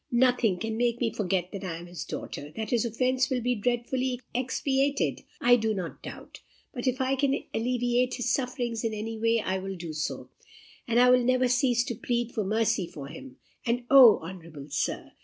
Nothing 0.11 0.57
can 0.57 0.77
make 0.77 0.99
me 0.99 1.13
forget 1.13 1.51
that 1.51 1.63
I 1.63 1.77
am 1.77 1.85
his 1.85 2.03
daughter. 2.03 2.51
That 2.55 2.71
his 2.71 2.85
offence 2.85 3.29
will 3.29 3.41
be 3.41 3.53
dreadfully 3.53 4.19
expiated, 4.33 5.21
I 5.39 5.57
do 5.57 5.75
not 5.75 6.01
doubt; 6.01 6.39
but 6.73 6.87
if 6.87 6.99
I 6.99 7.13
can 7.13 7.43
alleviate 7.53 8.15
his 8.15 8.33
sufferings 8.33 8.83
in 8.83 8.95
any 8.95 9.19
way, 9.19 9.41
I 9.41 9.59
will 9.59 9.75
do 9.75 9.93
so; 9.93 10.31
and 10.87 10.99
I 10.99 11.11
will 11.11 11.23
never 11.23 11.47
cease 11.47 11.83
to 11.83 11.93
plead 11.93 12.31
for 12.31 12.43
mercy 12.43 12.87
for 12.87 13.09
him. 13.09 13.37
And 13.63 13.83
O, 13.91 14.17
honourable 14.23 14.69
Sir! 14.71 15.11